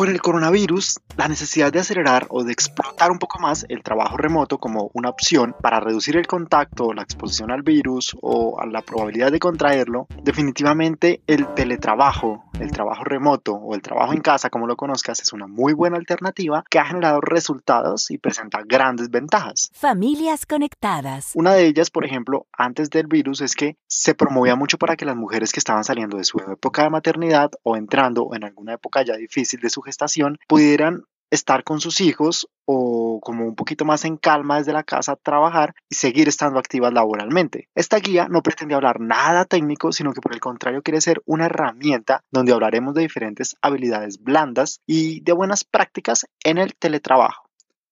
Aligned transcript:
Con 0.00 0.08
el 0.08 0.22
coronavirus, 0.22 0.98
la 1.18 1.28
necesidad 1.28 1.70
de 1.70 1.80
acelerar 1.80 2.26
o 2.30 2.42
de 2.42 2.54
explotar 2.54 3.10
un 3.10 3.18
poco 3.18 3.38
más 3.38 3.66
el 3.68 3.82
trabajo 3.82 4.16
remoto 4.16 4.56
como 4.56 4.90
una 4.94 5.10
opción 5.10 5.54
para 5.60 5.78
reducir 5.78 6.16
el 6.16 6.26
contacto, 6.26 6.94
la 6.94 7.02
exposición 7.02 7.50
al 7.50 7.60
virus 7.60 8.16
o 8.22 8.58
a 8.58 8.64
la 8.64 8.80
probabilidad 8.80 9.30
de 9.30 9.38
contraerlo, 9.38 10.06
definitivamente 10.22 11.20
el 11.26 11.52
teletrabajo, 11.52 12.44
el 12.60 12.70
trabajo 12.70 13.04
remoto 13.04 13.52
o 13.52 13.74
el 13.74 13.82
trabajo 13.82 14.14
en 14.14 14.22
casa, 14.22 14.48
como 14.48 14.66
lo 14.66 14.74
conozcas, 14.74 15.20
es 15.20 15.34
una 15.34 15.46
muy 15.46 15.74
buena 15.74 15.98
alternativa 15.98 16.64
que 16.70 16.78
ha 16.78 16.86
generado 16.86 17.20
resultados 17.20 18.10
y 18.10 18.16
presenta 18.16 18.62
grandes 18.64 19.10
ventajas. 19.10 19.70
Familias 19.74 20.46
conectadas. 20.46 21.32
Una 21.34 21.52
de 21.52 21.66
ellas, 21.66 21.90
por 21.90 22.06
ejemplo, 22.06 22.46
antes 22.56 22.88
del 22.88 23.06
virus 23.06 23.42
es 23.42 23.54
que 23.54 23.76
se 23.86 24.14
promovía 24.14 24.56
mucho 24.56 24.78
para 24.78 24.96
que 24.96 25.04
las 25.04 25.16
mujeres 25.16 25.52
que 25.52 25.60
estaban 25.60 25.84
saliendo 25.84 26.16
de 26.16 26.24
su 26.24 26.38
época 26.38 26.84
de 26.84 26.90
maternidad 26.90 27.50
o 27.64 27.76
entrando 27.76 28.30
en 28.32 28.44
alguna 28.44 28.72
época 28.72 29.02
ya 29.02 29.14
difícil 29.16 29.60
de 29.60 29.68
su 29.68 29.82
estación 29.90 30.38
pudieran 30.48 31.04
estar 31.30 31.64
con 31.64 31.80
sus 31.80 32.00
hijos 32.00 32.48
o 32.64 33.20
como 33.22 33.46
un 33.46 33.54
poquito 33.54 33.84
más 33.84 34.04
en 34.04 34.16
calma 34.16 34.58
desde 34.58 34.72
la 34.72 34.82
casa 34.82 35.16
trabajar 35.16 35.74
y 35.88 35.94
seguir 35.94 36.28
estando 36.28 36.58
activas 36.58 36.92
laboralmente. 36.92 37.68
Esta 37.74 37.98
guía 37.98 38.28
no 38.28 38.42
pretende 38.42 38.74
hablar 38.74 39.00
nada 39.00 39.44
técnico, 39.44 39.92
sino 39.92 40.12
que 40.12 40.20
por 40.20 40.32
el 40.32 40.40
contrario 40.40 40.82
quiere 40.82 41.00
ser 41.00 41.22
una 41.26 41.46
herramienta 41.46 42.22
donde 42.30 42.52
hablaremos 42.52 42.94
de 42.94 43.02
diferentes 43.02 43.56
habilidades 43.62 44.22
blandas 44.22 44.80
y 44.86 45.20
de 45.20 45.32
buenas 45.32 45.64
prácticas 45.64 46.26
en 46.44 46.58
el 46.58 46.74
teletrabajo. 46.74 47.49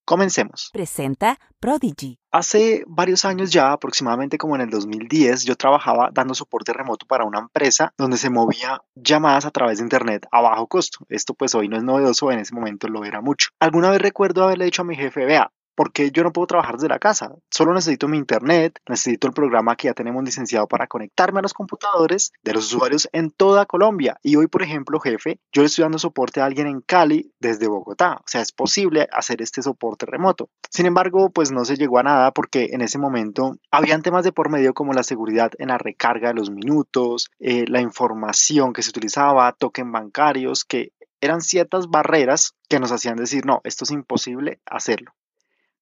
Comencemos. 0.09 0.71
Presenta 0.73 1.39
Prodigy. 1.61 2.19
Hace 2.31 2.83
varios 2.87 3.27
años 3.27 3.51
ya, 3.51 3.73
aproximadamente 3.73 4.39
como 4.39 4.55
en 4.55 4.63
el 4.63 4.71
2010, 4.71 5.45
yo 5.45 5.55
trabajaba 5.55 6.09
dando 6.15 6.33
soporte 6.33 6.73
remoto 6.73 7.05
para 7.07 7.27
una 7.27 7.41
empresa 7.41 7.93
donde 7.99 8.17
se 8.17 8.31
movía 8.31 8.81
llamadas 8.95 9.45
a 9.45 9.51
través 9.51 9.77
de 9.77 9.85
internet 9.85 10.27
a 10.33 10.41
bajo 10.41 10.67
costo. 10.67 11.05
Esto 11.11 11.35
pues 11.35 11.55
hoy 11.55 11.69
no 11.69 11.77
es 11.77 11.83
novedoso, 11.83 12.33
en 12.33 12.39
ese 12.39 12.55
momento 12.55 12.89
lo 12.89 13.05
era 13.05 13.21
mucho. 13.21 13.51
Alguna 13.61 13.91
vez 13.91 14.01
recuerdo 14.01 14.45
haberle 14.45 14.65
dicho 14.65 14.81
a 14.81 14.87
mi 14.87 14.97
jefe, 14.97 15.27
vea, 15.27 15.53
porque 15.79 16.11
yo 16.11 16.25
no 16.25 16.33
puedo 16.33 16.49
trabajar 16.49 16.75
desde 16.75 16.89
la 16.89 16.99
casa. 16.99 17.37
Solo 17.53 17.73
necesito 17.73 18.09
mi 18.09 18.19
internet, 18.19 18.81
necesito 18.89 19.29
el 19.29 19.33
programa 19.33 19.77
que 19.77 19.87
ya 19.87 19.95
tenemos 19.95 20.25
licenciado 20.25 20.67
para 20.67 20.89
conectarme 20.89 21.39
a 21.39 21.43
los 21.43 21.55
computadores 21.55 22.33
de 22.43 22.53
los 22.53 22.75
usuarios 22.75 23.09
en 23.13 23.31
toda 23.31 23.65
Colombia. 23.65 24.19
Y 24.25 24.35
hoy, 24.35 24.49
por 24.49 24.65
ejemplo, 24.65 24.99
jefe, 24.99 25.39
yo 25.53 25.63
le 25.63 25.67
estoy 25.67 25.85
dando 25.85 26.01
soporte 26.01 26.41
a 26.41 26.47
alguien 26.47 26.67
en 26.67 26.81
Cali 26.81 27.33
desde 27.39 27.69
Bogotá. 27.69 28.17
O 28.17 28.25
sea, 28.27 28.41
es 28.41 28.51
posible 28.51 29.07
hacer 29.13 29.41
este 29.41 29.63
soporte 29.63 30.05
remoto. 30.05 30.51
Sin 30.69 30.85
embargo, 30.85 31.31
pues 31.31 31.53
no 31.53 31.65
se 31.65 31.77
llegó 31.77 32.01
a 32.01 32.03
nada 32.03 32.33
porque 32.33 32.71
en 32.73 32.81
ese 32.81 32.99
momento 32.99 33.57
habían 33.71 34.03
temas 34.03 34.25
de 34.25 34.33
por 34.33 34.51
medio 34.51 34.75
como 34.75 34.95
la 34.95 35.05
seguridad 35.05 35.53
en 35.59 35.69
la 35.69 35.79
recarga 35.79 36.31
de 36.31 36.35
los 36.35 36.51
minutos, 36.51 37.31
eh, 37.39 37.67
la 37.69 37.81
información 37.81 38.73
que 38.73 38.83
se 38.83 38.91
utilizaba, 38.91 39.53
token 39.53 39.93
bancarios, 39.93 40.65
que 40.65 40.91
eran 41.21 41.41
ciertas 41.41 41.87
barreras 41.87 42.57
que 42.69 42.81
nos 42.81 42.91
hacían 42.91 43.15
decir, 43.15 43.47
no, 43.47 43.61
esto 43.63 43.85
es 43.85 43.93
imposible 43.93 44.59
hacerlo. 44.67 45.13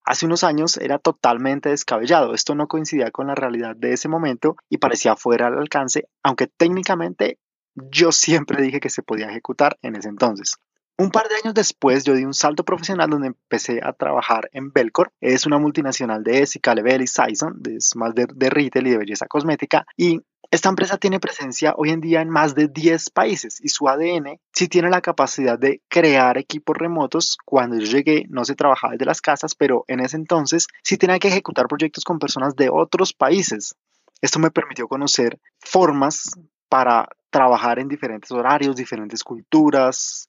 Hace 0.06 0.24
unos 0.24 0.44
años 0.44 0.76
era 0.76 1.00
totalmente 1.00 1.68
descabellado, 1.70 2.32
esto 2.32 2.54
no 2.54 2.68
coincidía 2.68 3.10
con 3.10 3.26
la 3.26 3.34
realidad 3.34 3.74
de 3.74 3.92
ese 3.92 4.08
momento 4.08 4.56
y 4.70 4.78
parecía 4.78 5.16
fuera 5.16 5.48
al 5.48 5.58
alcance, 5.58 6.08
aunque 6.22 6.46
técnicamente 6.46 7.40
yo 7.74 8.12
siempre 8.12 8.62
dije 8.62 8.78
que 8.78 8.88
se 8.88 9.02
podía 9.02 9.28
ejecutar 9.28 9.76
en 9.82 9.96
ese 9.96 10.08
entonces. 10.08 10.58
Un 10.96 11.10
par 11.10 11.28
de 11.28 11.34
años 11.34 11.54
después 11.54 12.04
yo 12.04 12.14
di 12.14 12.24
un 12.24 12.32
salto 12.34 12.64
profesional 12.64 13.10
donde 13.10 13.26
empecé 13.26 13.80
a 13.82 13.92
trabajar 13.92 14.48
en 14.52 14.72
Belcor. 14.72 15.12
Es 15.20 15.44
una 15.44 15.58
multinacional 15.58 16.22
de 16.22 16.40
Essica, 16.40 16.74
Level 16.74 17.02
y 17.02 17.06
Sison, 17.06 17.60
es 17.68 17.94
más 17.96 18.14
de, 18.14 18.26
de 18.32 18.48
retail 18.48 18.86
y 18.86 18.90
de 18.90 18.98
belleza 18.98 19.26
cosmética. 19.26 19.84
Y 19.96 20.22
esta 20.50 20.68
empresa 20.68 20.96
tiene 20.98 21.20
presencia 21.20 21.74
hoy 21.76 21.90
en 21.90 22.00
día 22.00 22.20
en 22.20 22.30
más 22.30 22.54
de 22.54 22.68
10 22.68 23.10
países 23.10 23.60
y 23.60 23.68
su 23.68 23.88
ADN 23.88 24.40
sí 24.52 24.68
tiene 24.68 24.90
la 24.90 25.00
capacidad 25.00 25.58
de 25.58 25.82
crear 25.88 26.38
equipos 26.38 26.76
remotos. 26.76 27.36
Cuando 27.44 27.76
yo 27.78 27.86
llegué 27.86 28.26
no 28.28 28.44
se 28.44 28.54
trabajaba 28.54 28.92
desde 28.92 29.06
las 29.06 29.20
casas, 29.20 29.54
pero 29.54 29.84
en 29.88 30.00
ese 30.00 30.16
entonces 30.16 30.68
sí 30.82 30.96
tenía 30.96 31.18
que 31.18 31.28
ejecutar 31.28 31.66
proyectos 31.66 32.04
con 32.04 32.18
personas 32.18 32.54
de 32.56 32.68
otros 32.70 33.12
países. 33.12 33.74
Esto 34.20 34.38
me 34.38 34.50
permitió 34.50 34.88
conocer 34.88 35.38
formas 35.60 36.30
para 36.68 37.08
trabajar 37.30 37.78
en 37.78 37.88
diferentes 37.88 38.30
horarios, 38.30 38.76
diferentes 38.76 39.22
culturas, 39.22 40.28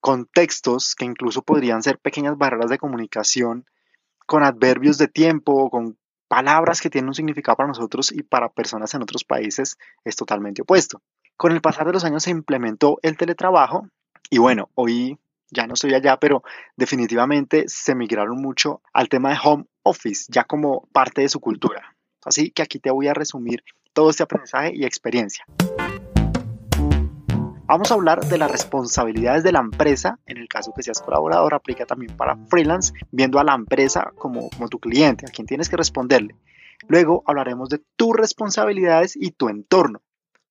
contextos 0.00 0.94
que 0.94 1.04
incluso 1.04 1.42
podrían 1.42 1.82
ser 1.82 1.98
pequeñas 1.98 2.36
barreras 2.36 2.70
de 2.70 2.78
comunicación 2.78 3.64
con 4.26 4.42
adverbios 4.42 4.98
de 4.98 5.08
tiempo, 5.08 5.70
con 5.70 5.96
palabras 6.28 6.80
que 6.80 6.90
tienen 6.90 7.08
un 7.08 7.14
significado 7.14 7.56
para 7.56 7.68
nosotros 7.68 8.12
y 8.12 8.22
para 8.22 8.48
personas 8.48 8.94
en 8.94 9.02
otros 9.02 9.24
países 9.24 9.76
es 10.04 10.16
totalmente 10.16 10.62
opuesto. 10.62 11.00
Con 11.36 11.52
el 11.52 11.60
pasar 11.60 11.86
de 11.86 11.92
los 11.92 12.04
años 12.04 12.22
se 12.22 12.30
implementó 12.30 12.98
el 13.02 13.16
teletrabajo 13.16 13.88
y 14.30 14.38
bueno, 14.38 14.70
hoy 14.74 15.18
ya 15.50 15.66
no 15.66 15.74
estoy 15.74 15.94
allá, 15.94 16.18
pero 16.18 16.42
definitivamente 16.76 17.64
se 17.68 17.94
migraron 17.94 18.40
mucho 18.40 18.82
al 18.92 19.08
tema 19.08 19.30
de 19.30 19.38
home 19.42 19.64
office, 19.82 20.26
ya 20.28 20.44
como 20.44 20.88
parte 20.92 21.22
de 21.22 21.28
su 21.28 21.40
cultura. 21.40 21.94
Así 22.24 22.50
que 22.50 22.62
aquí 22.62 22.78
te 22.78 22.90
voy 22.90 23.08
a 23.08 23.14
resumir 23.14 23.62
todo 23.92 24.10
este 24.10 24.22
aprendizaje 24.22 24.72
y 24.74 24.84
experiencia. 24.84 25.44
Vamos 27.74 27.90
a 27.90 27.94
hablar 27.94 28.24
de 28.24 28.38
las 28.38 28.52
responsabilidades 28.52 29.42
de 29.42 29.50
la 29.50 29.58
empresa, 29.58 30.20
en 30.26 30.36
el 30.36 30.46
caso 30.46 30.72
que 30.72 30.84
seas 30.84 31.02
colaborador, 31.02 31.54
aplica 31.54 31.84
también 31.86 32.16
para 32.16 32.36
freelance, 32.46 32.94
viendo 33.10 33.40
a 33.40 33.42
la 33.42 33.52
empresa 33.56 34.12
como, 34.14 34.48
tu 34.70 34.78
cliente, 34.78 35.26
a 35.26 35.32
quien 35.32 35.48
tienes 35.48 35.68
que 35.68 35.76
responderle. 35.76 36.36
Luego 36.86 37.24
hablaremos 37.26 37.68
de 37.70 37.80
tus 37.96 38.14
responsabilidades 38.14 39.16
y 39.16 39.32
tu 39.32 39.48
entorno. 39.48 40.02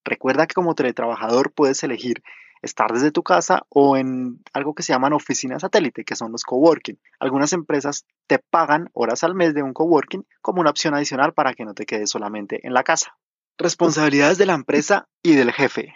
Recuerda 0.04 0.46
que 0.46 0.52
como 0.52 0.74
teletrabajador 0.74 1.50
puedes 1.50 1.82
elegir 1.82 2.22
estar 2.60 2.92
desde 2.92 3.10
tu 3.10 3.22
casa 3.22 3.62
o 3.70 3.96
en 3.96 4.42
algo 4.52 4.74
que 4.74 4.82
se 4.82 4.92
llaman 4.92 5.14
oficinas 5.14 5.62
satélite, 5.62 6.04
que 6.04 6.16
son 6.16 6.30
los 6.30 6.44
coworking. 6.44 6.98
Algunas 7.20 7.54
empresas 7.54 8.04
te 8.26 8.38
pagan 8.38 8.90
horas 8.92 9.24
al 9.24 9.34
mes 9.34 9.54
de 9.54 9.62
un 9.62 9.72
coworking 9.72 10.26
como 10.42 10.60
una 10.60 10.68
opción 10.68 10.92
adicional 10.94 11.32
para 11.32 11.54
que 11.54 11.64
no 11.64 11.72
te 11.72 11.86
quedes 11.86 12.10
solamente 12.10 12.66
en 12.66 12.74
la 12.74 12.82
casa. 12.82 13.16
Responsabilidades 13.56 14.36
de 14.36 14.44
la 14.44 14.52
empresa 14.52 15.08
y 15.22 15.36
del 15.36 15.52
jefe. 15.52 15.94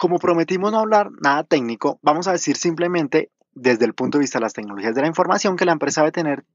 Como 0.00 0.18
prometimos 0.18 0.72
no 0.72 0.78
hablar 0.78 1.10
nada 1.20 1.44
técnico, 1.44 1.98
vamos 2.00 2.26
a 2.26 2.32
decir 2.32 2.56
simplemente 2.56 3.30
desde 3.52 3.84
el 3.84 3.92
punto 3.92 4.16
de 4.16 4.22
vista 4.22 4.38
de 4.38 4.44
las 4.44 4.54
tecnologías 4.54 4.94
de 4.94 5.02
la 5.02 5.06
información 5.06 5.56
que 5.56 5.66
la 5.66 5.72
empresa 5.72 6.00
debe 6.00 6.10
tener 6.10 6.46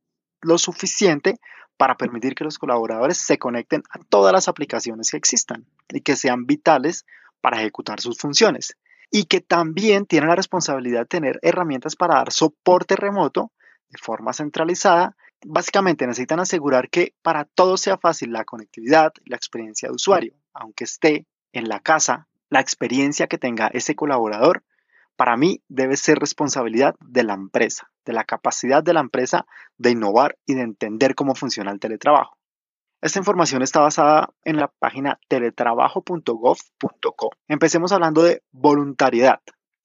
lo 0.41 0.57
suficiente 0.57 1.39
para 1.77 1.95
permitir 1.95 2.33
que 2.33 2.43
los 2.43 2.57
colaboradores 2.57 3.19
se 3.19 3.37
conecten 3.37 3.83
a 3.91 3.99
todas 3.99 4.33
las 4.33 4.47
aplicaciones 4.47 5.11
que 5.11 5.17
existan 5.17 5.67
y 5.89 6.01
que 6.01 6.15
sean 6.15 6.47
vitales 6.47 7.05
para 7.39 7.59
ejecutar 7.59 8.01
sus 8.01 8.17
funciones. 8.17 8.77
Y 9.11 9.25
que 9.25 9.41
también 9.41 10.07
tiene 10.07 10.25
la 10.25 10.35
responsabilidad 10.35 11.01
de 11.01 11.05
tener 11.05 11.39
herramientas 11.43 11.95
para 11.95 12.15
dar 12.15 12.31
soporte 12.31 12.95
remoto 12.95 13.51
de 13.89 13.99
forma 14.01 14.33
centralizada. 14.33 15.15
Básicamente 15.45 16.07
necesitan 16.07 16.39
asegurar 16.39 16.89
que 16.89 17.13
para 17.21 17.45
todo 17.45 17.77
sea 17.77 17.99
fácil 17.99 18.33
la 18.33 18.43
conectividad 18.43 19.13
y 19.23 19.29
la 19.29 19.35
experiencia 19.35 19.87
de 19.87 19.93
usuario, 19.93 20.33
aunque 20.51 20.85
esté 20.85 21.27
en 21.53 21.69
la 21.69 21.79
casa 21.79 22.27
la 22.49 22.59
experiencia 22.59 23.27
que 23.27 23.37
tenga 23.37 23.67
ese 23.67 23.95
colaborador, 23.95 24.63
para 25.15 25.37
mí 25.37 25.61
debe 25.67 25.97
ser 25.97 26.19
responsabilidad 26.19 26.95
de 26.99 27.23
la 27.23 27.33
empresa, 27.33 27.89
de 28.05 28.13
la 28.13 28.23
capacidad 28.23 28.83
de 28.83 28.93
la 28.93 28.99
empresa 28.99 29.47
de 29.77 29.89
innovar 29.91 30.37
y 30.45 30.55
de 30.55 30.61
entender 30.61 31.15
cómo 31.15 31.35
funciona 31.35 31.71
el 31.71 31.79
teletrabajo. 31.79 32.37
Esta 33.01 33.19
información 33.19 33.61
está 33.61 33.81
basada 33.81 34.29
en 34.43 34.57
la 34.57 34.71
página 34.79 35.19
teletrabajo.gov.co. 35.27 37.29
Empecemos 37.47 37.91
hablando 37.91 38.23
de 38.23 38.41
voluntariedad. 38.51 39.41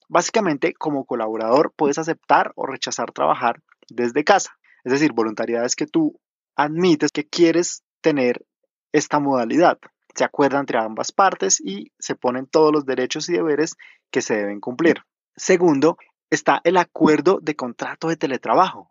Básicamente, 0.08 0.72
como 0.74 1.04
colaborador 1.04 1.72
puedes 1.76 1.98
aceptar 1.98 2.52
o 2.56 2.66
rechazar 2.66 3.12
trabajar 3.12 3.62
desde 3.88 4.24
casa. 4.24 4.56
Es 4.84 4.92
decir, 4.92 5.12
voluntariedad 5.12 5.64
es 5.64 5.76
que 5.76 5.86
tú 5.86 6.18
admites 6.56 7.10
que 7.12 7.28
quieres 7.28 7.84
tener 8.00 8.44
esta 8.92 9.20
modalidad 9.20 9.78
se 10.14 10.24
acuerda 10.24 10.58
entre 10.58 10.78
ambas 10.78 11.12
partes 11.12 11.60
y 11.60 11.92
se 11.98 12.14
ponen 12.14 12.46
todos 12.46 12.72
los 12.72 12.86
derechos 12.86 13.28
y 13.28 13.32
deberes 13.32 13.76
que 14.10 14.22
se 14.22 14.36
deben 14.36 14.60
cumplir. 14.60 15.02
Segundo, 15.36 15.96
está 16.30 16.60
el 16.64 16.76
acuerdo 16.76 17.38
de 17.40 17.56
contrato 17.56 18.08
de 18.08 18.16
teletrabajo. 18.16 18.90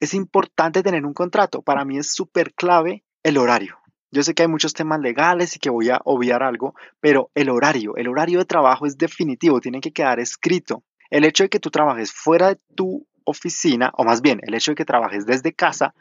Es 0.00 0.14
importante 0.14 0.82
tener 0.82 1.06
un 1.06 1.14
contrato. 1.14 1.62
Para 1.62 1.84
mí 1.84 1.98
es 1.98 2.12
súper 2.12 2.52
clave 2.54 3.04
el 3.22 3.38
horario. 3.38 3.78
Yo 4.10 4.22
sé 4.22 4.34
que 4.34 4.42
hay 4.42 4.48
muchos 4.48 4.74
temas 4.74 5.00
legales 5.00 5.56
y 5.56 5.58
que 5.58 5.70
voy 5.70 5.90
a 5.90 6.00
obviar 6.04 6.42
algo, 6.42 6.74
pero 7.00 7.30
el 7.34 7.50
horario, 7.50 7.96
el 7.96 8.08
horario 8.08 8.38
de 8.38 8.44
trabajo 8.44 8.86
es 8.86 8.96
definitivo, 8.96 9.60
tiene 9.60 9.80
que 9.80 9.92
quedar 9.92 10.20
escrito. 10.20 10.84
El 11.10 11.24
hecho 11.24 11.42
de 11.44 11.48
que 11.48 11.58
tú 11.58 11.70
trabajes 11.70 12.12
fuera 12.12 12.48
de 12.48 12.60
tu 12.76 13.06
oficina, 13.24 13.90
o 13.96 14.04
más 14.04 14.22
bien 14.22 14.40
el 14.42 14.54
hecho 14.54 14.70
de 14.70 14.76
que 14.76 14.84
trabajes 14.84 15.26
desde 15.26 15.52
casa, 15.52 15.94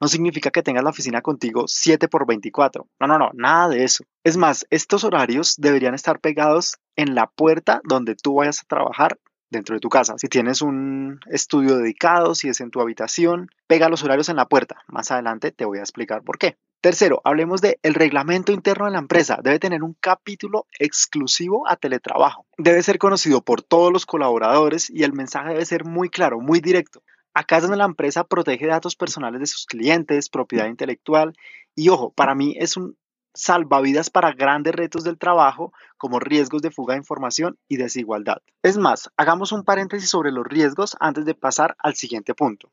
no 0.00 0.08
significa 0.08 0.50
que 0.50 0.62
tengas 0.62 0.84
la 0.84 0.90
oficina 0.90 1.22
contigo 1.22 1.64
7 1.66 2.08
por 2.08 2.26
24. 2.26 2.86
No, 3.00 3.06
no, 3.06 3.18
no, 3.18 3.30
nada 3.34 3.68
de 3.68 3.84
eso. 3.84 4.04
Es 4.24 4.36
más, 4.36 4.66
estos 4.70 5.04
horarios 5.04 5.54
deberían 5.58 5.94
estar 5.94 6.20
pegados 6.20 6.76
en 6.96 7.14
la 7.14 7.26
puerta 7.26 7.80
donde 7.84 8.14
tú 8.14 8.34
vayas 8.34 8.60
a 8.60 8.66
trabajar 8.66 9.18
dentro 9.50 9.74
de 9.74 9.80
tu 9.80 9.88
casa. 9.88 10.14
Si 10.18 10.28
tienes 10.28 10.62
un 10.62 11.20
estudio 11.30 11.76
dedicado, 11.76 12.34
si 12.34 12.48
es 12.48 12.60
en 12.60 12.70
tu 12.70 12.80
habitación, 12.80 13.48
pega 13.66 13.88
los 13.88 14.02
horarios 14.02 14.28
en 14.28 14.36
la 14.36 14.46
puerta. 14.46 14.82
Más 14.88 15.10
adelante 15.10 15.52
te 15.52 15.64
voy 15.64 15.78
a 15.78 15.82
explicar 15.82 16.22
por 16.22 16.38
qué. 16.38 16.56
Tercero, 16.80 17.20
hablemos 17.24 17.60
de 17.60 17.78
el 17.82 17.94
reglamento 17.94 18.52
interno 18.52 18.84
de 18.84 18.92
la 18.92 18.98
empresa. 18.98 19.40
Debe 19.42 19.58
tener 19.58 19.82
un 19.82 19.96
capítulo 19.98 20.66
exclusivo 20.78 21.66
a 21.68 21.76
teletrabajo. 21.76 22.46
Debe 22.58 22.82
ser 22.82 22.98
conocido 22.98 23.42
por 23.42 23.62
todos 23.62 23.92
los 23.92 24.06
colaboradores 24.06 24.90
y 24.90 25.02
el 25.02 25.12
mensaje 25.12 25.50
debe 25.50 25.64
ser 25.64 25.84
muy 25.84 26.10
claro, 26.10 26.38
muy 26.40 26.60
directo. 26.60 27.02
Acá 27.36 27.56
es 27.56 27.64
donde 27.64 27.76
la 27.76 27.84
empresa 27.84 28.24
protege 28.24 28.66
datos 28.66 28.96
personales 28.96 29.40
de 29.40 29.46
sus 29.46 29.66
clientes, 29.66 30.30
propiedad 30.30 30.68
intelectual 30.68 31.34
y 31.74 31.90
ojo, 31.90 32.10
para 32.10 32.34
mí 32.34 32.56
es 32.58 32.78
un 32.78 32.96
salvavidas 33.34 34.08
para 34.08 34.32
grandes 34.32 34.74
retos 34.74 35.04
del 35.04 35.18
trabajo 35.18 35.74
como 35.98 36.18
riesgos 36.18 36.62
de 36.62 36.70
fuga 36.70 36.94
de 36.94 37.00
información 37.00 37.58
y 37.68 37.76
desigualdad. 37.76 38.38
Es 38.62 38.78
más, 38.78 39.10
hagamos 39.18 39.52
un 39.52 39.64
paréntesis 39.64 40.08
sobre 40.08 40.32
los 40.32 40.46
riesgos 40.46 40.96
antes 40.98 41.26
de 41.26 41.34
pasar 41.34 41.76
al 41.78 41.94
siguiente 41.94 42.32
punto. 42.32 42.70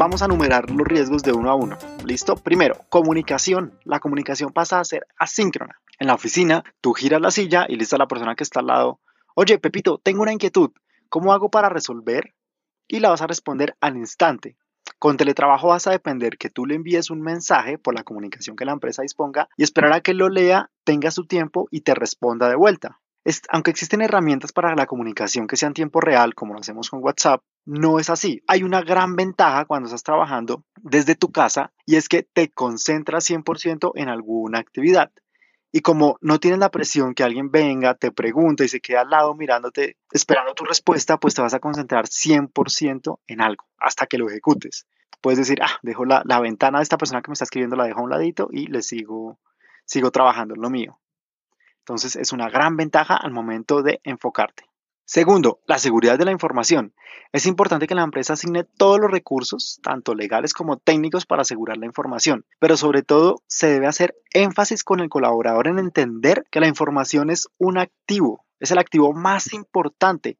Vamos 0.00 0.22
a 0.22 0.28
numerar 0.28 0.70
los 0.70 0.88
riesgos 0.88 1.22
de 1.22 1.34
uno 1.34 1.50
a 1.50 1.54
uno. 1.54 1.76
¿Listo? 2.06 2.34
Primero, 2.34 2.86
comunicación. 2.88 3.78
La 3.84 4.00
comunicación 4.00 4.50
pasa 4.50 4.80
a 4.80 4.84
ser 4.86 5.06
asíncrona. 5.18 5.78
En 5.98 6.06
la 6.06 6.14
oficina, 6.14 6.64
tú 6.80 6.94
giras 6.94 7.20
la 7.20 7.30
silla 7.30 7.66
y 7.68 7.76
lista 7.76 7.98
la 7.98 8.08
persona 8.08 8.34
que 8.34 8.42
está 8.42 8.60
al 8.60 8.68
lado. 8.68 9.00
Oye, 9.34 9.58
Pepito, 9.58 10.00
tengo 10.02 10.22
una 10.22 10.32
inquietud. 10.32 10.70
¿Cómo 11.10 11.34
hago 11.34 11.50
para 11.50 11.68
resolver? 11.68 12.32
Y 12.88 13.00
la 13.00 13.10
vas 13.10 13.20
a 13.20 13.26
responder 13.26 13.76
al 13.82 13.98
instante. 13.98 14.56
Con 14.98 15.18
teletrabajo 15.18 15.68
vas 15.68 15.86
a 15.86 15.90
depender 15.90 16.38
que 16.38 16.48
tú 16.48 16.64
le 16.64 16.76
envíes 16.76 17.10
un 17.10 17.20
mensaje 17.20 17.76
por 17.76 17.94
la 17.94 18.02
comunicación 18.02 18.56
que 18.56 18.64
la 18.64 18.72
empresa 18.72 19.02
disponga 19.02 19.50
y 19.58 19.64
esperar 19.64 19.92
a 19.92 20.00
que 20.00 20.14
lo 20.14 20.30
lea, 20.30 20.70
tenga 20.82 21.10
su 21.10 21.26
tiempo 21.26 21.68
y 21.70 21.82
te 21.82 21.94
responda 21.94 22.48
de 22.48 22.56
vuelta. 22.56 23.02
Aunque 23.50 23.70
existen 23.70 24.02
herramientas 24.02 24.52
para 24.52 24.74
la 24.74 24.86
comunicación 24.86 25.46
que 25.46 25.56
sean 25.56 25.74
tiempo 25.74 26.00
real, 26.00 26.34
como 26.34 26.54
lo 26.54 26.60
hacemos 26.60 26.88
con 26.88 27.02
WhatsApp, 27.02 27.42
no 27.66 27.98
es 27.98 28.10
así. 28.10 28.42
Hay 28.46 28.62
una 28.62 28.82
gran 28.82 29.14
ventaja 29.16 29.66
cuando 29.66 29.86
estás 29.86 30.02
trabajando 30.02 30.64
desde 30.76 31.14
tu 31.14 31.30
casa 31.30 31.72
y 31.84 31.96
es 31.96 32.08
que 32.08 32.22
te 32.22 32.50
concentras 32.50 33.28
100% 33.28 33.92
en 33.94 34.08
alguna 34.08 34.58
actividad. 34.58 35.10
Y 35.72 35.82
como 35.82 36.16
no 36.20 36.40
tienes 36.40 36.58
la 36.58 36.70
presión 36.70 37.14
que 37.14 37.22
alguien 37.22 37.50
venga, 37.50 37.94
te 37.94 38.10
pregunte 38.10 38.64
y 38.64 38.68
se 38.68 38.80
quede 38.80 38.98
al 38.98 39.10
lado 39.10 39.34
mirándote, 39.34 39.96
esperando 40.10 40.54
tu 40.54 40.64
respuesta, 40.64 41.18
pues 41.18 41.34
te 41.34 41.42
vas 41.42 41.54
a 41.54 41.60
concentrar 41.60 42.06
100% 42.06 43.20
en 43.28 43.40
algo 43.40 43.64
hasta 43.78 44.06
que 44.06 44.18
lo 44.18 44.28
ejecutes. 44.28 44.86
Puedes 45.20 45.38
decir, 45.38 45.58
ah, 45.62 45.78
dejo 45.82 46.04
la, 46.04 46.22
la, 46.24 46.40
ventana 46.40 46.78
de 46.78 46.82
esta 46.82 46.96
persona 46.96 47.22
que 47.22 47.30
me 47.30 47.34
está 47.34 47.44
escribiendo, 47.44 47.76
la 47.76 47.84
dejo 47.84 48.00
a 48.00 48.02
un 48.02 48.10
ladito 48.10 48.48
y 48.50 48.66
le 48.66 48.82
sigo, 48.82 49.38
sigo 49.84 50.10
trabajando 50.10 50.54
en 50.54 50.62
lo 50.62 50.70
mío. 50.70 50.99
Entonces 51.90 52.14
es 52.14 52.32
una 52.32 52.48
gran 52.48 52.76
ventaja 52.76 53.16
al 53.16 53.32
momento 53.32 53.82
de 53.82 54.00
enfocarte. 54.04 54.62
Segundo, 55.04 55.58
la 55.66 55.80
seguridad 55.80 56.16
de 56.16 56.24
la 56.24 56.30
información. 56.30 56.94
Es 57.32 57.46
importante 57.46 57.88
que 57.88 57.96
la 57.96 58.04
empresa 58.04 58.34
asigne 58.34 58.62
todos 58.62 59.00
los 59.00 59.10
recursos, 59.10 59.80
tanto 59.82 60.14
legales 60.14 60.52
como 60.52 60.76
técnicos, 60.76 61.26
para 61.26 61.42
asegurar 61.42 61.78
la 61.78 61.86
información, 61.86 62.44
pero 62.60 62.76
sobre 62.76 63.02
todo 63.02 63.42
se 63.48 63.66
debe 63.66 63.88
hacer 63.88 64.14
énfasis 64.32 64.84
con 64.84 65.00
el 65.00 65.08
colaborador 65.08 65.66
en 65.66 65.80
entender 65.80 66.44
que 66.52 66.60
la 66.60 66.68
información 66.68 67.28
es 67.28 67.48
un 67.58 67.76
activo, 67.76 68.44
es 68.60 68.70
el 68.70 68.78
activo 68.78 69.12
más 69.12 69.52
importante 69.52 70.38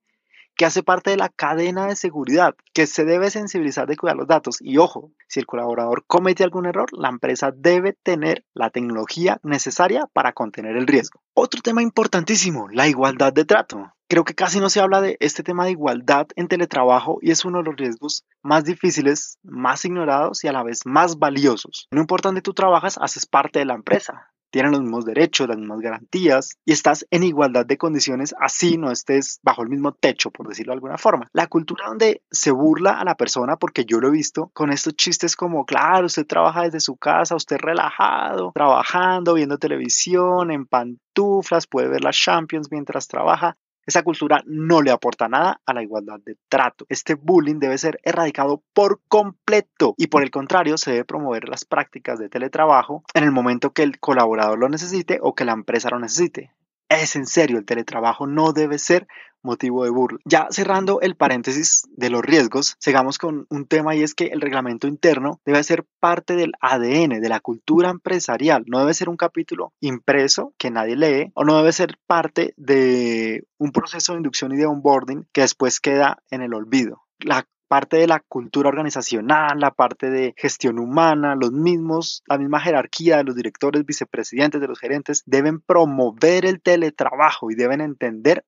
que 0.61 0.67
hace 0.67 0.83
parte 0.83 1.09
de 1.09 1.17
la 1.17 1.31
cadena 1.31 1.87
de 1.87 1.97
seguridad, 1.97 2.55
que 2.75 2.87
se 2.87 3.07
debe 3.07 3.31
sensibilizar 3.31 3.87
de 3.87 3.97
cuidar 3.97 4.19
los 4.19 4.27
datos. 4.27 4.59
Y 4.61 4.77
ojo, 4.77 5.11
si 5.27 5.41
el 5.41 5.47
colaborador 5.47 6.05
comete 6.07 6.45
algún 6.45 6.67
error, 6.67 6.91
la 6.93 7.09
empresa 7.09 7.51
debe 7.51 7.95
tener 7.95 8.45
la 8.53 8.69
tecnología 8.69 9.41
necesaria 9.43 10.07
para 10.13 10.35
contener 10.35 10.77
el 10.77 10.87
riesgo. 10.87 11.23
Otro 11.33 11.63
tema 11.63 11.81
importantísimo, 11.81 12.69
la 12.69 12.89
igualdad 12.89 13.33
de 13.33 13.47
trato. 13.47 13.95
Creo 14.07 14.25
que 14.25 14.35
casi 14.35 14.61
no 14.61 14.69
se 14.69 14.81
habla 14.81 15.01
de 15.01 15.17
este 15.21 15.43
tema 15.43 15.65
de 15.65 15.71
igualdad 15.71 16.27
en 16.37 16.47
teletrabajo 16.47 17.21
y 17.23 17.31
es 17.31 17.47
uno 17.47 17.63
de 17.63 17.65
los 17.65 17.77
riesgos 17.77 18.27
más 18.43 18.65
difíciles, 18.65 19.39
más 19.43 19.87
ignorados 19.87 20.45
y 20.45 20.49
a 20.49 20.53
la 20.53 20.63
vez 20.63 20.81
más 20.85 21.19
valiosos. 21.19 21.89
No 21.91 22.03
importa 22.03 22.29
dónde 22.29 22.43
tú 22.43 22.53
trabajas, 22.53 22.99
haces 23.01 23.25
parte 23.25 23.61
de 23.61 23.65
la 23.65 23.77
empresa. 23.77 24.31
Tienen 24.51 24.73
los 24.73 24.81
mismos 24.83 25.05
derechos, 25.05 25.49
las 25.49 25.59
mismas 25.59 25.81
garantías 25.81 26.59
y 26.65 26.73
estás 26.73 27.07
en 27.11 27.23
igualdad 27.23 27.67
de 27.67 27.79
condiciones 27.79 28.35
así 28.39 28.79
no 28.79 28.91
estés 28.91 29.41
bajo 29.43 29.63
el 29.63 29.69
mismo 29.69 29.93
techo, 29.93 30.31
por 30.31 30.49
decirlo 30.49 30.73
de 30.73 30.77
alguna 30.77 30.99
forma. 30.99 31.29
La 31.33 31.47
cultura 31.47 31.87
donde 31.89 32.23
se 32.31 32.51
burla 32.51 32.93
a 32.93 33.05
la 33.05 33.17
persona, 33.17 33.57
porque 33.57 33.85
yo 33.85 34.01
lo 34.01 34.09
he 34.09 34.13
visto, 34.13 34.51
con 34.53 34.71
estos 34.73 34.95
chistes 34.95 35.37
como, 35.37 35.65
claro, 35.65 36.07
usted 36.07 36.27
trabaja 36.27 36.63
desde 36.63 36.81
su 36.81 36.97
casa, 36.97 37.37
usted 37.37 37.59
relajado, 37.59 38.53
trabajando, 38.55 39.35
viendo 39.35 39.59
televisión, 39.59 40.51
en 40.51 40.67
pantuflas, 40.67 41.67
puede 41.67 41.89
ver 41.89 42.03
las 42.03 42.17
Champions 42.17 42.69
mientras 42.71 43.09
trabaja. 43.09 43.57
Esa 43.87 44.03
cultura 44.03 44.43
no 44.47 44.83
le 44.83 44.91
aporta 44.91 45.29
nada 45.29 45.61
a 45.65 45.75
la 45.75 45.83
igualdad 45.83 46.21
de 46.25 46.37
trato. 46.49 46.87
Este 46.89 47.15
bullying 47.15 47.59
debe 47.59 47.79
ser 47.79 47.99
erradicado 48.03 48.63
por 48.73 49.01
completo 49.09 49.95
y 49.97 50.09
por 50.09 50.23
el 50.23 50.31
contrario 50.31 50.77
se 50.77 50.93
debe 50.93 51.05
promover 51.05 51.49
las 51.49 51.65
prácticas 51.65 52.19
de 52.19 52.29
teletrabajo 52.29 53.03
en 53.15 53.25
el 53.25 53.33
momento 53.33 53.73
que 53.73 53.83
el 53.83 53.99
colaborador 53.99 54.59
lo 54.59 54.69
necesite 54.69 55.19
o 55.23 55.35
que 55.35 55.45
la 55.45 55.53
empresa 55.53 55.91
lo 55.91 55.99
necesite. 55.99 56.53
Es 56.91 57.15
en 57.15 57.27
serio, 57.27 57.59
el 57.59 57.65
teletrabajo 57.65 58.27
no 58.27 58.53
debe 58.53 58.77
ser 58.77 59.07
motivo 59.43 59.85
de 59.85 59.91
burla. 59.91 60.19
Ya 60.25 60.49
cerrando 60.51 61.01
el 61.01 61.15
paréntesis 61.15 61.85
de 61.97 62.11
los 62.11 62.21
riesgos, 62.21 62.75
sigamos 62.81 63.17
con 63.17 63.47
un 63.49 63.67
tema 63.67 63.95
y 63.95 64.03
es 64.03 64.13
que 64.13 64.27
el 64.27 64.41
reglamento 64.41 64.89
interno 64.89 65.41
debe 65.45 65.63
ser 65.63 65.87
parte 66.01 66.35
del 66.35 66.53
ADN, 66.61 67.21
de 67.21 67.29
la 67.29 67.39
cultura 67.39 67.91
empresarial. 67.91 68.65
No 68.67 68.81
debe 68.81 68.93
ser 68.93 69.09
un 69.09 69.17
capítulo 69.17 69.73
impreso 69.79 70.53
que 70.59 70.73
nadie 70.73 70.97
lee 70.97 71.31
o 71.35 71.45
no 71.45 71.57
debe 71.57 71.73
ser 71.73 71.97
parte 72.09 72.55
de 72.57 73.45
un 73.57 73.71
proceso 73.71 74.13
de 74.13 74.19
inducción 74.19 74.53
y 74.53 74.57
de 74.57 74.67
onboarding 74.67 75.29
que 75.33 75.43
después 75.43 75.79
queda 75.79 76.19
en 76.29 76.43
el 76.43 76.55
olvido. 76.55 77.05
La 77.21 77.47
parte 77.71 77.99
de 77.99 78.09
la 78.09 78.19
cultura 78.19 78.69
organizacional, 78.69 79.61
la 79.61 79.71
parte 79.71 80.11
de 80.11 80.35
gestión 80.37 80.81
humana, 80.81 81.37
los 81.37 81.53
mismos, 81.53 82.25
la 82.27 82.37
misma 82.37 82.59
jerarquía 82.59 83.19
de 83.19 83.23
los 83.23 83.37
directores, 83.37 83.87
vicepresidentes, 83.87 84.61
de 84.61 84.67
los 84.67 84.81
gerentes, 84.81 85.23
deben 85.25 85.61
promover 85.61 86.47
el 86.47 86.61
teletrabajo 86.61 87.49
y 87.49 87.55
deben 87.55 87.81
entender 87.81 88.45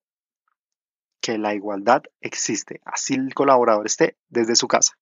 que 1.21 1.37
la 1.37 1.55
igualdad 1.55 2.03
existe, 2.19 2.81
así 2.83 3.13
el 3.13 3.33
colaborador 3.33 3.85
esté 3.85 4.17
desde 4.27 4.57
su 4.57 4.67
casa. 4.67 4.97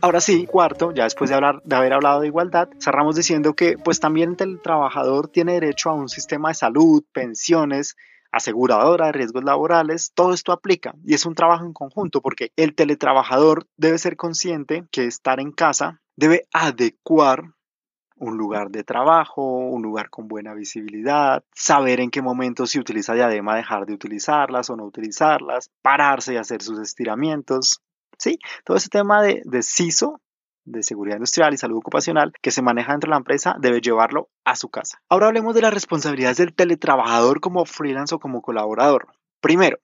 Ahora 0.00 0.22
sí, 0.22 0.46
cuarto, 0.46 0.92
ya 0.92 1.04
después 1.04 1.28
de, 1.28 1.36
hablar, 1.36 1.60
de 1.62 1.76
haber 1.76 1.92
hablado 1.92 2.22
de 2.22 2.28
igualdad, 2.28 2.70
cerramos 2.80 3.16
diciendo 3.16 3.52
que 3.52 3.76
pues 3.76 4.00
también 4.00 4.34
el 4.38 4.62
trabajador 4.62 5.28
tiene 5.28 5.52
derecho 5.60 5.90
a 5.90 5.94
un 5.94 6.08
sistema 6.08 6.48
de 6.48 6.54
salud, 6.54 7.04
pensiones, 7.12 7.96
aseguradora 8.36 9.06
de 9.06 9.12
riesgos 9.12 9.44
laborales, 9.44 10.12
todo 10.14 10.32
esto 10.32 10.52
aplica 10.52 10.94
y 11.04 11.14
es 11.14 11.26
un 11.26 11.34
trabajo 11.34 11.64
en 11.64 11.72
conjunto 11.72 12.20
porque 12.20 12.52
el 12.56 12.74
teletrabajador 12.74 13.66
debe 13.76 13.98
ser 13.98 14.16
consciente 14.16 14.84
que 14.90 15.06
estar 15.06 15.40
en 15.40 15.52
casa 15.52 16.00
debe 16.16 16.46
adecuar 16.52 17.44
un 18.18 18.38
lugar 18.38 18.70
de 18.70 18.82
trabajo, 18.82 19.42
un 19.44 19.82
lugar 19.82 20.08
con 20.08 20.26
buena 20.26 20.54
visibilidad, 20.54 21.44
saber 21.54 22.00
en 22.00 22.10
qué 22.10 22.22
momento 22.22 22.66
se 22.66 22.80
utiliza 22.80 23.14
diadema, 23.14 23.56
dejar 23.56 23.84
de 23.84 23.92
utilizarlas 23.92 24.70
o 24.70 24.76
no 24.76 24.84
utilizarlas, 24.84 25.70
pararse 25.82 26.34
y 26.34 26.36
hacer 26.36 26.62
sus 26.62 26.78
estiramientos. 26.78 27.82
Sí, 28.18 28.38
todo 28.64 28.78
ese 28.78 28.88
tema 28.88 29.22
de, 29.22 29.42
de 29.44 29.62
CISO 29.62 30.20
de 30.66 30.82
seguridad 30.82 31.16
industrial 31.16 31.54
y 31.54 31.56
salud 31.56 31.78
ocupacional 31.78 32.32
que 32.42 32.50
se 32.50 32.62
maneja 32.62 32.92
dentro 32.92 33.08
de 33.08 33.12
la 33.12 33.18
empresa 33.18 33.56
debe 33.58 33.80
llevarlo 33.80 34.28
a 34.44 34.56
su 34.56 34.68
casa. 34.68 35.00
Ahora 35.08 35.28
hablemos 35.28 35.54
de 35.54 35.62
las 35.62 35.72
responsabilidades 35.72 36.36
del 36.36 36.54
teletrabajador 36.54 37.40
como 37.40 37.64
freelance 37.64 38.14
o 38.14 38.18
como 38.18 38.42
colaborador. 38.42 39.06
Primero, 39.40 39.78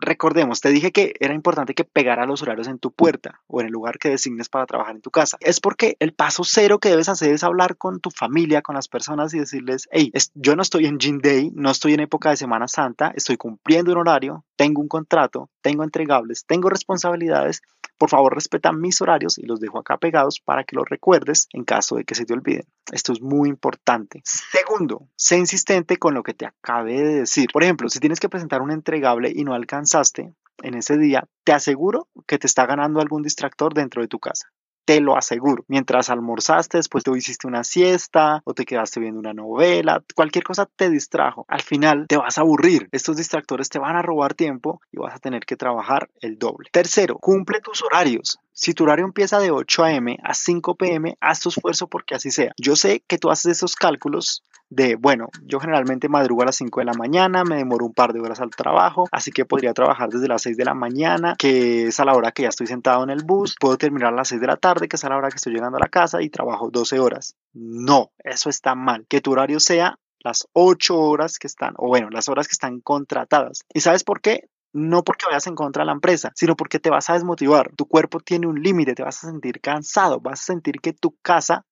recordemos, 0.00 0.60
te 0.60 0.70
dije 0.70 0.92
que 0.92 1.14
era 1.20 1.34
importante 1.34 1.74
que 1.74 1.84
pegara 1.84 2.26
los 2.26 2.42
horarios 2.42 2.68
en 2.68 2.78
tu 2.78 2.92
puerta 2.92 3.40
o 3.46 3.60
en 3.60 3.66
el 3.66 3.72
lugar 3.72 3.98
que 3.98 4.10
designes 4.10 4.48
para 4.48 4.66
trabajar 4.66 4.94
en 4.96 5.02
tu 5.02 5.10
casa. 5.10 5.36
Es 5.40 5.60
porque 5.60 5.96
el 6.00 6.12
paso 6.12 6.44
cero 6.44 6.78
que 6.78 6.88
debes 6.90 7.08
hacer 7.08 7.32
es 7.32 7.44
hablar 7.44 7.76
con 7.76 8.00
tu 8.00 8.10
familia, 8.10 8.62
con 8.62 8.74
las 8.74 8.88
personas 8.88 9.34
y 9.34 9.40
decirles, 9.40 9.88
hey, 9.90 10.12
yo 10.34 10.56
no 10.56 10.62
estoy 10.62 10.86
en 10.86 10.98
Gym 10.98 11.20
Day, 11.20 11.50
no 11.54 11.70
estoy 11.70 11.94
en 11.94 12.00
época 12.00 12.30
de 12.30 12.36
Semana 12.36 12.68
Santa, 12.68 13.12
estoy 13.14 13.36
cumpliendo 13.36 13.92
un 13.92 13.98
horario, 13.98 14.44
tengo 14.56 14.80
un 14.80 14.88
contrato, 14.88 15.50
tengo 15.62 15.84
entregables, 15.84 16.44
tengo 16.46 16.68
responsabilidades 16.68 17.62
por 17.98 18.10
favor, 18.10 18.34
respeta 18.34 18.72
mis 18.72 19.00
horarios 19.00 19.38
y 19.38 19.46
los 19.46 19.60
dejo 19.60 19.78
acá 19.78 19.98
pegados 19.98 20.40
para 20.40 20.64
que 20.64 20.76
los 20.76 20.88
recuerdes 20.88 21.48
en 21.52 21.64
caso 21.64 21.96
de 21.96 22.04
que 22.04 22.14
se 22.14 22.24
te 22.24 22.34
olviden. 22.34 22.66
Esto 22.92 23.12
es 23.12 23.20
muy 23.20 23.48
importante. 23.48 24.20
Segundo, 24.24 25.08
sé 25.16 25.38
insistente 25.38 25.96
con 25.96 26.14
lo 26.14 26.22
que 26.22 26.34
te 26.34 26.46
acabé 26.46 27.02
de 27.02 27.14
decir. 27.20 27.48
Por 27.52 27.62
ejemplo, 27.62 27.88
si 27.88 28.00
tienes 28.00 28.20
que 28.20 28.28
presentar 28.28 28.62
un 28.62 28.72
entregable 28.72 29.32
y 29.34 29.44
no 29.44 29.54
alcanzaste 29.54 30.34
en 30.62 30.74
ese 30.74 30.98
día, 30.98 31.24
te 31.44 31.52
aseguro 31.52 32.08
que 32.26 32.38
te 32.38 32.46
está 32.46 32.66
ganando 32.66 33.00
algún 33.00 33.22
distractor 33.22 33.74
dentro 33.74 34.02
de 34.02 34.08
tu 34.08 34.18
casa 34.18 34.50
te 34.84 35.00
lo 35.00 35.16
aseguro. 35.16 35.64
Mientras 35.68 36.10
almorzaste, 36.10 36.78
después 36.78 37.04
tú 37.04 37.16
hiciste 37.16 37.46
una 37.46 37.64
siesta 37.64 38.42
o 38.44 38.54
te 38.54 38.64
quedaste 38.64 39.00
viendo 39.00 39.20
una 39.20 39.34
novela, 39.34 40.02
cualquier 40.14 40.44
cosa 40.44 40.66
te 40.66 40.90
distrajo. 40.90 41.44
Al 41.48 41.62
final 41.62 42.06
te 42.08 42.16
vas 42.16 42.38
a 42.38 42.42
aburrir. 42.42 42.88
Estos 42.92 43.16
distractores 43.16 43.68
te 43.68 43.78
van 43.78 43.96
a 43.96 44.02
robar 44.02 44.34
tiempo 44.34 44.80
y 44.92 44.98
vas 44.98 45.14
a 45.14 45.18
tener 45.18 45.44
que 45.44 45.56
trabajar 45.56 46.10
el 46.20 46.38
doble. 46.38 46.68
Tercero, 46.72 47.18
cumple 47.18 47.60
tus 47.60 47.82
horarios. 47.82 48.38
Si 48.54 48.72
tu 48.72 48.84
horario 48.84 49.04
empieza 49.04 49.40
de 49.40 49.50
8 49.50 49.84
a.m. 49.84 50.16
a 50.22 50.32
5 50.32 50.76
p.m., 50.76 51.16
haz 51.20 51.40
tu 51.40 51.48
esfuerzo 51.48 51.88
porque 51.88 52.14
así 52.14 52.30
sea. 52.30 52.52
Yo 52.56 52.76
sé 52.76 53.02
que 53.06 53.18
tú 53.18 53.30
haces 53.30 53.50
esos 53.56 53.74
cálculos 53.74 54.44
de, 54.70 54.94
bueno, 54.94 55.28
yo 55.42 55.58
generalmente 55.58 56.08
madrugo 56.08 56.42
a 56.42 56.46
las 56.46 56.56
5 56.56 56.80
de 56.80 56.86
la 56.86 56.94
mañana, 56.94 57.42
me 57.44 57.56
demoro 57.56 57.86
un 57.86 57.92
par 57.92 58.12
de 58.12 58.20
horas 58.20 58.40
al 58.40 58.50
trabajo, 58.50 59.08
así 59.10 59.32
que 59.32 59.44
podría 59.44 59.74
trabajar 59.74 60.08
desde 60.08 60.28
las 60.28 60.42
6 60.42 60.56
de 60.56 60.64
la 60.64 60.74
mañana, 60.74 61.34
que 61.36 61.88
es 61.88 61.98
a 61.98 62.04
la 62.04 62.14
hora 62.14 62.30
que 62.30 62.44
ya 62.44 62.48
estoy 62.48 62.68
sentado 62.68 63.02
en 63.02 63.10
el 63.10 63.24
bus, 63.24 63.56
puedo 63.58 63.76
terminar 63.76 64.12
a 64.12 64.16
las 64.16 64.28
6 64.28 64.40
de 64.40 64.46
la 64.46 64.56
tarde, 64.56 64.88
que 64.88 64.96
es 64.96 65.04
a 65.04 65.08
la 65.08 65.16
hora 65.16 65.30
que 65.30 65.36
estoy 65.36 65.52
llegando 65.52 65.76
a 65.76 65.80
la 65.80 65.88
casa 65.88 66.22
y 66.22 66.30
trabajo 66.30 66.70
12 66.70 66.98
horas. 67.00 67.36
No, 67.52 68.12
eso 68.18 68.50
está 68.50 68.74
mal. 68.74 69.04
Que 69.08 69.20
tu 69.20 69.32
horario 69.32 69.58
sea 69.58 69.98
las 70.20 70.48
8 70.52 70.98
horas 70.98 71.38
que 71.38 71.46
están, 71.46 71.74
o 71.76 71.88
bueno, 71.88 72.08
las 72.10 72.28
horas 72.28 72.48
que 72.48 72.52
están 72.52 72.80
contratadas. 72.80 73.64
¿Y 73.72 73.80
sabes 73.80 74.04
por 74.04 74.20
qué? 74.20 74.48
No 74.74 75.04
porque 75.04 75.26
vayas 75.26 75.46
en 75.46 75.54
contra 75.54 75.82
de 75.82 75.86
la 75.86 75.92
empresa, 75.92 76.32
sino 76.34 76.56
porque 76.56 76.80
te 76.80 76.90
vas 76.90 77.08
a 77.08 77.14
desmotivar. 77.14 77.70
Tu 77.76 77.86
cuerpo 77.86 78.20
tiene 78.20 78.46
un 78.46 78.60
límite, 78.60 78.94
te 78.94 79.04
vas 79.04 79.24
a 79.24 79.30
sentir 79.30 79.60
cansado, 79.60 80.20
vas 80.20 80.40
a 80.40 80.44
sentir 80.44 80.80
que 80.80 80.92
tu 80.92 81.16
casa 81.22 81.64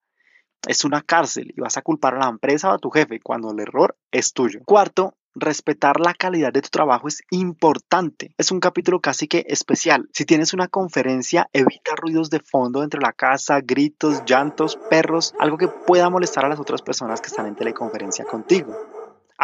es 0.66 0.84
una 0.84 1.02
cárcel 1.02 1.52
y 1.54 1.60
vas 1.60 1.76
a 1.76 1.82
culpar 1.82 2.14
a 2.14 2.20
la 2.20 2.28
empresa 2.28 2.70
o 2.70 2.74
a 2.74 2.78
tu 2.78 2.90
jefe 2.90 3.20
cuando 3.20 3.50
el 3.50 3.58
error 3.58 3.96
es 4.12 4.32
tuyo. 4.32 4.60
Cuarto, 4.64 5.16
respetar 5.34 5.98
la 5.98 6.14
calidad 6.14 6.52
de 6.52 6.62
tu 6.62 6.68
trabajo 6.68 7.08
es 7.08 7.22
importante. 7.30 8.32
Es 8.38 8.52
un 8.52 8.60
capítulo 8.60 9.00
casi 9.00 9.26
que 9.26 9.44
especial. 9.48 10.08
Si 10.12 10.24
tienes 10.24 10.54
una 10.54 10.68
conferencia, 10.68 11.48
evita 11.52 11.96
ruidos 11.96 12.30
de 12.30 12.38
fondo 12.38 12.80
dentro 12.80 13.00
de 13.00 13.06
la 13.06 13.12
casa, 13.12 13.60
gritos, 13.60 14.22
llantos, 14.24 14.78
perros, 14.88 15.34
algo 15.40 15.58
que 15.58 15.68
pueda 15.68 16.08
molestar 16.10 16.44
a 16.44 16.48
las 16.48 16.60
otras 16.60 16.82
personas 16.82 17.20
que 17.20 17.28
están 17.28 17.46
en 17.46 17.56
teleconferencia 17.56 18.24
contigo. 18.24 18.72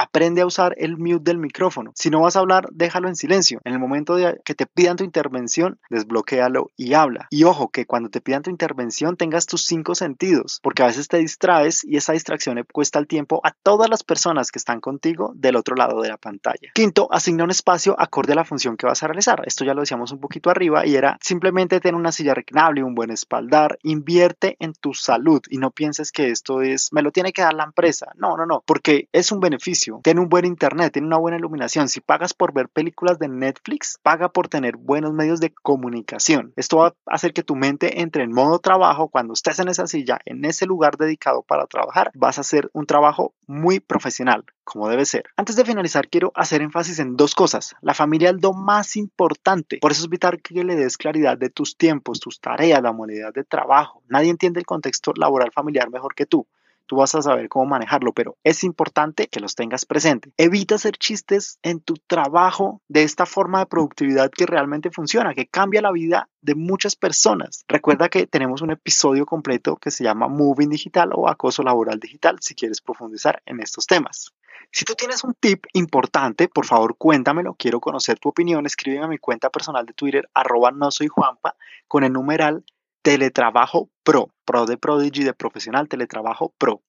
Aprende 0.00 0.42
a 0.42 0.46
usar 0.46 0.76
el 0.78 0.96
mute 0.96 1.24
del 1.24 1.38
micrófono. 1.38 1.90
Si 1.96 2.08
no 2.08 2.20
vas 2.20 2.36
a 2.36 2.38
hablar, 2.38 2.68
déjalo 2.70 3.08
en 3.08 3.16
silencio. 3.16 3.60
En 3.64 3.72
el 3.72 3.80
momento 3.80 4.14
de 4.14 4.40
que 4.44 4.54
te 4.54 4.64
pidan 4.64 4.96
tu 4.96 5.02
intervención, 5.02 5.80
desbloquéalo 5.90 6.70
y 6.76 6.94
habla. 6.94 7.26
Y 7.30 7.42
ojo, 7.42 7.70
que 7.70 7.84
cuando 7.84 8.08
te 8.08 8.20
pidan 8.20 8.44
tu 8.44 8.50
intervención 8.50 9.16
tengas 9.16 9.46
tus 9.46 9.64
cinco 9.64 9.96
sentidos, 9.96 10.60
porque 10.62 10.84
a 10.84 10.86
veces 10.86 11.08
te 11.08 11.16
distraes 11.16 11.82
y 11.82 11.96
esa 11.96 12.12
distracción 12.12 12.64
cuesta 12.72 13.00
el 13.00 13.08
tiempo 13.08 13.40
a 13.42 13.50
todas 13.50 13.90
las 13.90 14.04
personas 14.04 14.52
que 14.52 14.60
están 14.60 14.80
contigo 14.80 15.32
del 15.34 15.56
otro 15.56 15.74
lado 15.74 16.00
de 16.00 16.10
la 16.10 16.16
pantalla. 16.16 16.70
Quinto, 16.74 17.08
asigna 17.10 17.42
un 17.42 17.50
espacio 17.50 17.96
acorde 17.98 18.34
a 18.34 18.36
la 18.36 18.44
función 18.44 18.76
que 18.76 18.86
vas 18.86 19.02
a 19.02 19.08
realizar. 19.08 19.42
Esto 19.46 19.64
ya 19.64 19.74
lo 19.74 19.80
decíamos 19.80 20.12
un 20.12 20.20
poquito 20.20 20.48
arriba 20.48 20.86
y 20.86 20.94
era 20.94 21.18
simplemente 21.20 21.80
tener 21.80 21.96
una 21.96 22.12
silla 22.12 22.34
reclinable, 22.34 22.84
un 22.84 22.94
buen 22.94 23.10
espaldar, 23.10 23.80
invierte 23.82 24.54
en 24.60 24.74
tu 24.74 24.94
salud 24.94 25.40
y 25.50 25.58
no 25.58 25.72
pienses 25.72 26.12
que 26.12 26.30
esto 26.30 26.62
es, 26.62 26.92
me 26.92 27.02
lo 27.02 27.10
tiene 27.10 27.32
que 27.32 27.42
dar 27.42 27.54
la 27.54 27.64
empresa. 27.64 28.12
No, 28.14 28.36
no, 28.36 28.46
no, 28.46 28.62
porque 28.64 29.08
es 29.12 29.32
un 29.32 29.40
beneficio 29.40 29.87
tiene 30.02 30.20
un 30.20 30.28
buen 30.28 30.44
internet, 30.44 30.92
tiene 30.92 31.06
una 31.06 31.18
buena 31.18 31.36
iluminación. 31.38 31.88
Si 31.88 32.00
pagas 32.00 32.34
por 32.34 32.52
ver 32.52 32.68
películas 32.68 33.18
de 33.18 33.28
Netflix, 33.28 33.98
paga 34.02 34.28
por 34.28 34.48
tener 34.48 34.76
buenos 34.76 35.12
medios 35.12 35.40
de 35.40 35.52
comunicación. 35.52 36.52
Esto 36.56 36.78
va 36.78 36.88
a 36.88 37.14
hacer 37.14 37.32
que 37.32 37.42
tu 37.42 37.56
mente 37.56 38.00
entre 38.00 38.24
en 38.24 38.32
modo 38.32 38.58
trabajo. 38.58 39.08
Cuando 39.08 39.32
estés 39.32 39.58
en 39.58 39.68
esa 39.68 39.86
silla, 39.86 40.18
en 40.24 40.44
ese 40.44 40.66
lugar 40.66 40.96
dedicado 40.96 41.42
para 41.42 41.66
trabajar, 41.66 42.10
vas 42.14 42.38
a 42.38 42.42
hacer 42.42 42.70
un 42.72 42.86
trabajo 42.86 43.34
muy 43.46 43.80
profesional, 43.80 44.44
como 44.64 44.88
debe 44.88 45.04
ser. 45.04 45.24
Antes 45.36 45.56
de 45.56 45.64
finalizar, 45.64 46.08
quiero 46.08 46.32
hacer 46.34 46.62
énfasis 46.62 46.98
en 46.98 47.16
dos 47.16 47.34
cosas. 47.34 47.74
La 47.80 47.94
familia 47.94 48.30
es 48.30 48.42
lo 48.42 48.52
más 48.52 48.96
importante. 48.96 49.78
Por 49.80 49.92
eso 49.92 50.02
es 50.02 50.08
vital 50.08 50.40
que 50.42 50.64
le 50.64 50.76
des 50.76 50.96
claridad 50.96 51.38
de 51.38 51.50
tus 51.50 51.76
tiempos, 51.76 52.20
tus 52.20 52.40
tareas, 52.40 52.82
la 52.82 52.92
modalidad 52.92 53.32
de 53.32 53.44
trabajo. 53.44 54.02
Nadie 54.08 54.30
entiende 54.30 54.60
el 54.60 54.66
contexto 54.66 55.12
laboral 55.16 55.50
familiar 55.52 55.90
mejor 55.90 56.14
que 56.14 56.26
tú 56.26 56.46
tú 56.88 56.96
vas 56.96 57.14
a 57.14 57.22
saber 57.22 57.48
cómo 57.48 57.66
manejarlo, 57.66 58.12
pero 58.12 58.36
es 58.42 58.64
importante 58.64 59.28
que 59.28 59.38
los 59.38 59.54
tengas 59.54 59.86
presente. 59.86 60.32
Evita 60.36 60.74
hacer 60.74 60.96
chistes 60.96 61.60
en 61.62 61.80
tu 61.80 61.94
trabajo 61.94 62.82
de 62.88 63.04
esta 63.04 63.26
forma 63.26 63.60
de 63.60 63.66
productividad 63.66 64.30
que 64.30 64.46
realmente 64.46 64.90
funciona, 64.90 65.34
que 65.34 65.46
cambia 65.46 65.82
la 65.82 65.92
vida 65.92 66.28
de 66.40 66.56
muchas 66.56 66.96
personas. 66.96 67.64
Recuerda 67.68 68.08
que 68.08 68.26
tenemos 68.26 68.62
un 68.62 68.72
episodio 68.72 69.26
completo 69.26 69.76
que 69.76 69.90
se 69.90 70.02
llama 70.02 70.26
Moving 70.26 70.70
Digital 70.70 71.10
o 71.14 71.28
Acoso 71.28 71.62
Laboral 71.62 72.00
Digital 72.00 72.38
si 72.40 72.54
quieres 72.54 72.80
profundizar 72.80 73.42
en 73.46 73.60
estos 73.60 73.86
temas. 73.86 74.32
Si 74.70 74.84
tú 74.84 74.94
tienes 74.94 75.24
un 75.24 75.34
tip 75.34 75.64
importante, 75.72 76.48
por 76.48 76.66
favor 76.66 76.96
cuéntamelo, 76.96 77.54
quiero 77.58 77.80
conocer 77.80 78.18
tu 78.18 78.28
opinión, 78.28 78.66
escríbeme 78.66 79.04
a 79.04 79.08
mi 79.08 79.18
cuenta 79.18 79.50
personal 79.50 79.86
de 79.86 79.94
Twitter, 79.94 80.28
arroba 80.34 80.70
no 80.70 80.90
soy 80.90 81.08
Juanpa, 81.08 81.56
con 81.86 82.04
el 82.04 82.12
numeral 82.12 82.64
Teletrabajo 83.08 83.88
Pro, 84.04 84.34
Pro 84.44 84.66
de 84.66 84.76
Prodigy, 84.76 85.24
de 85.24 85.32
Profesional 85.32 85.88
Teletrabajo 85.88 86.52
Pro. 86.58 86.82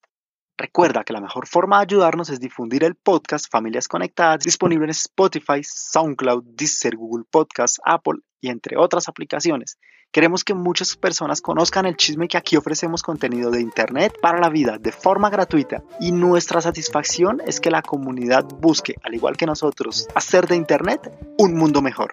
Recuerda 0.58 1.02
que 1.02 1.14
la 1.14 1.20
mejor 1.22 1.46
forma 1.46 1.78
de 1.78 1.84
ayudarnos 1.84 2.28
es 2.28 2.38
difundir 2.38 2.84
el 2.84 2.94
podcast 2.94 3.46
Familias 3.50 3.88
Conectadas, 3.88 4.44
disponible 4.44 4.84
en 4.84 4.90
Spotify, 4.90 5.62
SoundCloud, 5.62 6.44
Deezer, 6.44 6.94
Google 6.96 7.24
Podcasts, 7.30 7.80
Apple 7.86 8.18
y 8.38 8.50
entre 8.50 8.76
otras 8.76 9.08
aplicaciones. 9.08 9.78
Queremos 10.12 10.44
que 10.44 10.52
muchas 10.52 10.94
personas 10.94 11.40
conozcan 11.40 11.86
el 11.86 11.96
chisme 11.96 12.28
que 12.28 12.36
aquí 12.36 12.58
ofrecemos 12.58 13.02
contenido 13.02 13.50
de 13.50 13.62
Internet 13.62 14.12
para 14.20 14.40
la 14.40 14.50
vida 14.50 14.76
de 14.78 14.92
forma 14.92 15.30
gratuita 15.30 15.82
y 16.00 16.12
nuestra 16.12 16.60
satisfacción 16.60 17.40
es 17.46 17.60
que 17.60 17.70
la 17.70 17.80
comunidad 17.80 18.44
busque, 18.44 18.96
al 19.04 19.14
igual 19.14 19.38
que 19.38 19.46
nosotros, 19.46 20.06
hacer 20.14 20.46
de 20.48 20.56
Internet 20.56 21.00
un 21.38 21.54
mundo 21.54 21.80
mejor. 21.80 22.12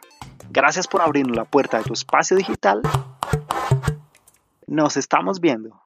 Gracias 0.49 0.87
por 0.87 1.01
abrirnos 1.01 1.35
la 1.35 1.43
puerta 1.43 1.79
de 1.79 1.83
tu 1.83 1.91
espacio 1.91 2.37
digital 2.37 2.81
nos 4.67 4.97
estamos 4.97 5.39
viendo. 5.39 5.81